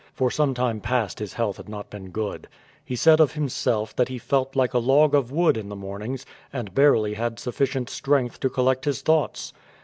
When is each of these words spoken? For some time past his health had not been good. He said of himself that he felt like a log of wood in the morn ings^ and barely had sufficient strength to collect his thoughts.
For 0.15 0.31
some 0.31 0.55
time 0.55 0.79
past 0.81 1.19
his 1.19 1.33
health 1.33 1.57
had 1.57 1.69
not 1.69 1.91
been 1.91 2.09
good. 2.09 2.47
He 2.83 2.95
said 2.95 3.19
of 3.19 3.33
himself 3.33 3.95
that 3.97 4.07
he 4.07 4.17
felt 4.17 4.55
like 4.55 4.73
a 4.73 4.79
log 4.79 5.13
of 5.13 5.31
wood 5.31 5.57
in 5.57 5.69
the 5.69 5.75
morn 5.75 6.01
ings^ 6.01 6.25
and 6.51 6.73
barely 6.73 7.13
had 7.13 7.37
sufficient 7.37 7.87
strength 7.87 8.39
to 8.39 8.49
collect 8.49 8.85
his 8.85 9.03
thoughts. 9.03 9.53